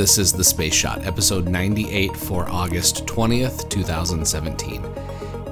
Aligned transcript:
This 0.00 0.16
is 0.16 0.32
The 0.32 0.42
Space 0.42 0.72
Shot, 0.72 1.04
episode 1.04 1.46
98 1.46 2.16
for 2.16 2.48
August 2.48 3.04
20th, 3.04 3.68
2017. 3.68 4.82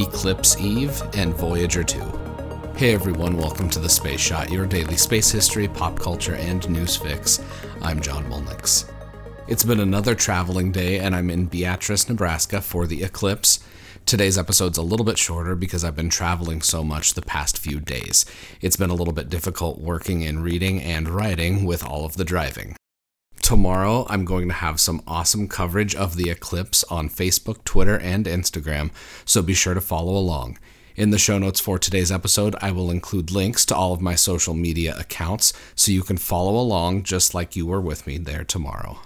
Eclipse 0.00 0.58
Eve 0.58 1.00
and 1.14 1.32
Voyager 1.32 1.84
2. 1.84 2.00
Hey 2.74 2.92
everyone, 2.92 3.36
welcome 3.36 3.70
to 3.70 3.78
The 3.78 3.88
Space 3.88 4.18
Shot, 4.18 4.50
your 4.50 4.66
daily 4.66 4.96
space 4.96 5.30
history, 5.30 5.68
pop 5.68 5.96
culture, 5.96 6.34
and 6.34 6.68
news 6.68 6.96
fix. 6.96 7.40
I'm 7.82 8.00
John 8.00 8.24
Mulnix. 8.24 8.90
It's 9.46 9.64
been 9.64 9.78
another 9.78 10.16
traveling 10.16 10.72
day, 10.72 10.98
and 10.98 11.14
I'm 11.14 11.30
in 11.30 11.46
Beatrice, 11.46 12.08
Nebraska 12.08 12.60
for 12.60 12.88
the 12.88 13.04
eclipse. 13.04 13.60
Today's 14.06 14.38
episode's 14.38 14.76
a 14.76 14.82
little 14.82 15.06
bit 15.06 15.18
shorter 15.18 15.54
because 15.54 15.84
I've 15.84 15.94
been 15.94 16.10
traveling 16.10 16.62
so 16.62 16.82
much 16.82 17.14
the 17.14 17.22
past 17.22 17.58
few 17.58 17.78
days. 17.78 18.26
It's 18.60 18.76
been 18.76 18.90
a 18.90 18.96
little 18.96 19.14
bit 19.14 19.28
difficult 19.28 19.78
working 19.78 20.24
and 20.24 20.42
reading 20.42 20.82
and 20.82 21.08
writing 21.08 21.64
with 21.64 21.84
all 21.84 22.04
of 22.04 22.16
the 22.16 22.24
driving. 22.24 22.74
Tomorrow, 23.42 24.06
I'm 24.08 24.24
going 24.24 24.46
to 24.48 24.54
have 24.54 24.78
some 24.78 25.02
awesome 25.04 25.48
coverage 25.48 25.96
of 25.96 26.16
the 26.16 26.30
eclipse 26.30 26.84
on 26.84 27.10
Facebook, 27.10 27.64
Twitter, 27.64 27.98
and 27.98 28.24
Instagram, 28.24 28.92
so 29.24 29.42
be 29.42 29.52
sure 29.52 29.74
to 29.74 29.80
follow 29.80 30.16
along. 30.16 30.58
In 30.94 31.10
the 31.10 31.18
show 31.18 31.38
notes 31.38 31.58
for 31.58 31.76
today's 31.76 32.12
episode, 32.12 32.54
I 32.62 32.70
will 32.70 32.90
include 32.90 33.32
links 33.32 33.66
to 33.66 33.74
all 33.74 33.92
of 33.92 34.00
my 34.00 34.14
social 34.14 34.54
media 34.54 34.94
accounts 34.96 35.52
so 35.74 35.90
you 35.90 36.02
can 36.02 36.18
follow 36.18 36.56
along 36.56 37.02
just 37.02 37.34
like 37.34 37.56
you 37.56 37.66
were 37.66 37.80
with 37.80 38.06
me 38.06 38.16
there 38.16 38.44
tomorrow. 38.44 39.00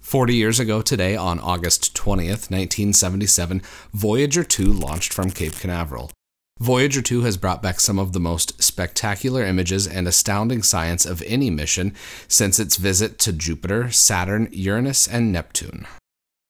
40 0.00 0.34
years 0.34 0.58
ago 0.58 0.80
today, 0.80 1.14
on 1.14 1.38
August 1.38 1.94
20th, 1.94 2.50
1977, 2.50 3.60
Voyager 3.92 4.42
2 4.42 4.72
launched 4.72 5.12
from 5.12 5.30
Cape 5.30 5.54
Canaveral. 5.54 6.10
Voyager 6.60 7.00
2 7.00 7.22
has 7.22 7.38
brought 7.38 7.62
back 7.62 7.80
some 7.80 7.98
of 7.98 8.12
the 8.12 8.20
most 8.20 8.62
spectacular 8.62 9.42
images 9.42 9.86
and 9.86 10.06
astounding 10.06 10.62
science 10.62 11.06
of 11.06 11.22
any 11.22 11.48
mission 11.48 11.94
since 12.28 12.60
its 12.60 12.76
visit 12.76 13.18
to 13.20 13.32
Jupiter, 13.32 13.90
Saturn, 13.90 14.46
Uranus, 14.52 15.08
and 15.08 15.32
Neptune. 15.32 15.86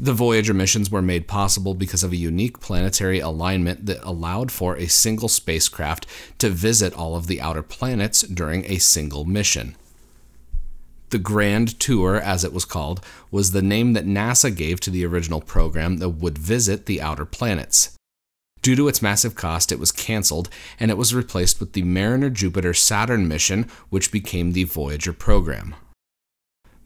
The 0.00 0.12
Voyager 0.12 0.54
missions 0.54 0.90
were 0.90 1.02
made 1.02 1.28
possible 1.28 1.74
because 1.74 2.02
of 2.02 2.10
a 2.10 2.16
unique 2.16 2.58
planetary 2.58 3.20
alignment 3.20 3.86
that 3.86 4.02
allowed 4.02 4.50
for 4.50 4.76
a 4.76 4.88
single 4.88 5.28
spacecraft 5.28 6.08
to 6.38 6.50
visit 6.50 6.92
all 6.94 7.14
of 7.14 7.28
the 7.28 7.40
outer 7.40 7.62
planets 7.62 8.22
during 8.22 8.64
a 8.64 8.78
single 8.78 9.24
mission. 9.24 9.76
The 11.10 11.18
Grand 11.18 11.78
Tour, 11.78 12.16
as 12.16 12.42
it 12.42 12.52
was 12.52 12.64
called, 12.64 13.04
was 13.30 13.52
the 13.52 13.62
name 13.62 13.92
that 13.92 14.06
NASA 14.06 14.54
gave 14.54 14.80
to 14.80 14.90
the 14.90 15.06
original 15.06 15.40
program 15.40 15.98
that 15.98 16.08
would 16.08 16.38
visit 16.38 16.86
the 16.86 17.00
outer 17.00 17.24
planets. 17.24 17.96
Due 18.62 18.76
to 18.76 18.86
its 18.86 19.02
massive 19.02 19.34
cost, 19.34 19.72
it 19.72 19.80
was 19.80 19.90
canceled 19.90 20.48
and 20.78 20.90
it 20.90 20.96
was 20.96 21.14
replaced 21.14 21.58
with 21.58 21.72
the 21.72 21.82
Mariner 21.82 22.30
Jupiter 22.30 22.72
Saturn 22.72 23.26
mission, 23.26 23.68
which 23.90 24.12
became 24.12 24.52
the 24.52 24.64
Voyager 24.64 25.12
program. 25.12 25.74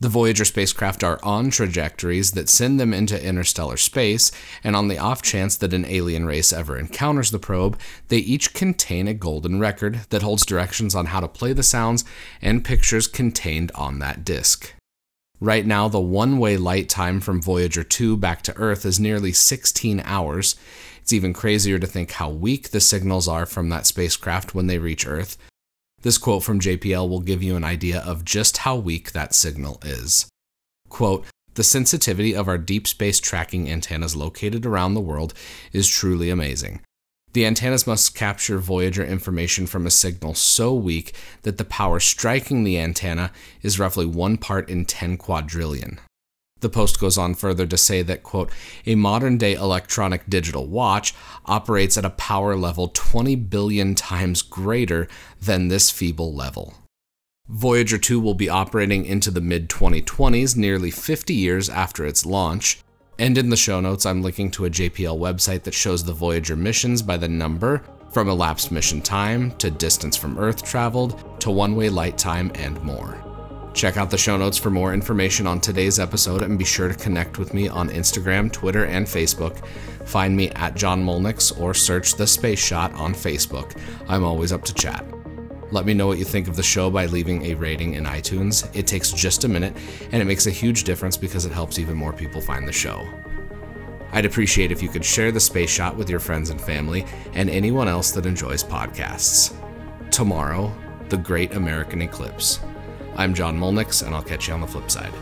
The 0.00 0.08
Voyager 0.08 0.44
spacecraft 0.44 1.02
are 1.02 1.18
on 1.22 1.50
trajectories 1.50 2.32
that 2.32 2.48
send 2.48 2.78
them 2.78 2.92
into 2.92 3.24
interstellar 3.24 3.76
space, 3.76 4.30
and 4.62 4.76
on 4.76 4.88
the 4.88 4.98
off 4.98 5.22
chance 5.22 5.56
that 5.56 5.72
an 5.72 5.86
alien 5.86 6.26
race 6.26 6.52
ever 6.52 6.78
encounters 6.78 7.30
the 7.30 7.38
probe, 7.38 7.78
they 8.08 8.18
each 8.18 8.54
contain 8.54 9.08
a 9.08 9.14
golden 9.14 9.58
record 9.58 10.00
that 10.10 10.22
holds 10.22 10.44
directions 10.44 10.94
on 10.94 11.06
how 11.06 11.20
to 11.20 11.28
play 11.28 11.52
the 11.52 11.62
sounds 11.62 12.04
and 12.42 12.64
pictures 12.64 13.06
contained 13.06 13.72
on 13.74 13.98
that 14.00 14.24
disk. 14.24 14.74
Right 15.40 15.66
now, 15.66 15.88
the 15.88 16.00
one 16.00 16.38
way 16.38 16.56
light 16.56 16.88
time 16.88 17.20
from 17.20 17.42
Voyager 17.42 17.84
2 17.84 18.16
back 18.16 18.42
to 18.42 18.56
Earth 18.56 18.86
is 18.86 19.00
nearly 19.00 19.32
16 19.32 20.00
hours, 20.04 20.56
it's 21.04 21.12
even 21.12 21.34
crazier 21.34 21.78
to 21.78 21.86
think 21.86 22.12
how 22.12 22.30
weak 22.30 22.70
the 22.70 22.80
signals 22.80 23.28
are 23.28 23.44
from 23.44 23.68
that 23.68 23.84
spacecraft 23.84 24.54
when 24.54 24.68
they 24.68 24.78
reach 24.78 25.06
Earth. 25.06 25.36
This 26.00 26.16
quote 26.16 26.42
from 26.42 26.60
JPL 26.60 27.06
will 27.08 27.20
give 27.20 27.42
you 27.42 27.56
an 27.56 27.64
idea 27.64 28.00
of 28.00 28.24
just 28.24 28.58
how 28.58 28.76
weak 28.76 29.12
that 29.12 29.34
signal 29.34 29.80
is. 29.84 30.26
Quote, 30.88 31.26
the 31.56 31.62
sensitivity 31.62 32.34
of 32.34 32.48
our 32.48 32.56
deep 32.56 32.86
space 32.86 33.20
tracking 33.20 33.70
antennas 33.70 34.16
located 34.16 34.64
around 34.64 34.94
the 34.94 35.00
world 35.00 35.34
is 35.72 35.88
truly 35.88 36.30
amazing. 36.30 36.80
The 37.34 37.44
antennas 37.44 37.84
must 37.84 38.14
capture 38.14 38.58
Voyager 38.58 39.04
information 39.04 39.66
from 39.66 39.86
a 39.86 39.90
signal 39.90 40.34
so 40.34 40.72
weak 40.72 41.16
that 41.42 41.58
the 41.58 41.64
power 41.64 41.98
striking 41.98 42.62
the 42.62 42.78
antenna 42.78 43.32
is 43.60 43.78
roughly 43.80 44.06
1 44.06 44.36
part 44.36 44.70
in 44.70 44.84
10 44.84 45.16
quadrillion. 45.16 45.98
The 46.60 46.68
post 46.68 47.00
goes 47.00 47.18
on 47.18 47.34
further 47.34 47.66
to 47.66 47.76
say 47.76 48.02
that, 48.02 48.22
quote, 48.22 48.52
a 48.86 48.94
modern 48.94 49.36
day 49.36 49.54
electronic 49.54 50.30
digital 50.30 50.68
watch 50.68 51.12
operates 51.44 51.98
at 51.98 52.04
a 52.04 52.10
power 52.10 52.54
level 52.54 52.92
20 52.94 53.34
billion 53.34 53.96
times 53.96 54.40
greater 54.40 55.08
than 55.42 55.66
this 55.66 55.90
feeble 55.90 56.32
level. 56.32 56.74
Voyager 57.48 57.98
2 57.98 58.20
will 58.20 58.34
be 58.34 58.48
operating 58.48 59.04
into 59.04 59.32
the 59.32 59.40
mid 59.40 59.68
2020s, 59.68 60.56
nearly 60.56 60.92
50 60.92 61.34
years 61.34 61.68
after 61.68 62.06
its 62.06 62.24
launch. 62.24 62.83
And 63.18 63.38
in 63.38 63.48
the 63.48 63.56
show 63.56 63.80
notes, 63.80 64.06
I'm 64.06 64.22
linking 64.22 64.50
to 64.52 64.64
a 64.64 64.70
JPL 64.70 65.18
website 65.18 65.62
that 65.62 65.74
shows 65.74 66.02
the 66.02 66.12
Voyager 66.12 66.56
missions 66.56 67.00
by 67.00 67.16
the 67.16 67.28
number, 67.28 67.82
from 68.10 68.28
elapsed 68.28 68.70
mission 68.70 69.00
time 69.00 69.50
to 69.58 69.70
distance 69.70 70.16
from 70.16 70.38
Earth 70.38 70.62
traveled 70.62 71.40
to 71.40 71.50
one 71.50 71.74
way 71.74 71.88
light 71.88 72.16
time 72.16 72.50
and 72.54 72.80
more. 72.82 73.20
Check 73.74 73.96
out 73.96 74.08
the 74.08 74.16
show 74.16 74.36
notes 74.36 74.56
for 74.56 74.70
more 74.70 74.94
information 74.94 75.48
on 75.48 75.60
today's 75.60 75.98
episode 75.98 76.42
and 76.42 76.56
be 76.56 76.64
sure 76.64 76.88
to 76.88 76.94
connect 76.94 77.38
with 77.38 77.52
me 77.52 77.68
on 77.68 77.88
Instagram, 77.88 78.52
Twitter, 78.52 78.84
and 78.84 79.04
Facebook. 79.04 79.66
Find 80.06 80.36
me 80.36 80.50
at 80.50 80.76
John 80.76 81.04
Mulnix 81.04 81.60
or 81.60 81.74
search 81.74 82.14
The 82.14 82.26
Space 82.26 82.64
Shot 82.64 82.92
on 82.94 83.14
Facebook. 83.14 83.76
I'm 84.08 84.22
always 84.22 84.52
up 84.52 84.62
to 84.64 84.74
chat. 84.74 85.04
Let 85.70 85.86
me 85.86 85.94
know 85.94 86.06
what 86.06 86.18
you 86.18 86.24
think 86.24 86.46
of 86.46 86.56
the 86.56 86.62
show 86.62 86.90
by 86.90 87.06
leaving 87.06 87.46
a 87.46 87.54
rating 87.54 87.94
in 87.94 88.04
iTunes. 88.04 88.68
It 88.76 88.86
takes 88.86 89.12
just 89.12 89.44
a 89.44 89.48
minute 89.48 89.74
and 90.12 90.20
it 90.20 90.26
makes 90.26 90.46
a 90.46 90.50
huge 90.50 90.84
difference 90.84 91.16
because 91.16 91.46
it 91.46 91.52
helps 91.52 91.78
even 91.78 91.96
more 91.96 92.12
people 92.12 92.40
find 92.40 92.68
the 92.68 92.72
show. 92.72 93.06
I'd 94.12 94.26
appreciate 94.26 94.70
if 94.70 94.82
you 94.82 94.88
could 94.88 95.04
share 95.04 95.32
the 95.32 95.40
Space 95.40 95.70
Shot 95.70 95.96
with 95.96 96.08
your 96.08 96.20
friends 96.20 96.50
and 96.50 96.60
family 96.60 97.04
and 97.32 97.50
anyone 97.50 97.88
else 97.88 98.12
that 98.12 98.26
enjoys 98.26 98.62
podcasts. 98.62 99.54
Tomorrow, 100.12 100.72
the 101.08 101.16
Great 101.16 101.54
American 101.54 102.00
Eclipse. 102.02 102.60
I'm 103.16 103.34
John 103.34 103.58
Mulnix, 103.58 104.06
and 104.06 104.14
I'll 104.14 104.22
catch 104.22 104.46
you 104.46 104.54
on 104.54 104.60
the 104.60 104.66
flip 104.66 104.90
side. 104.90 105.12